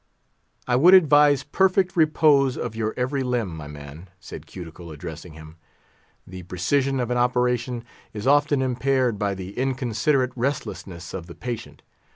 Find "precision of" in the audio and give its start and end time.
6.41-7.11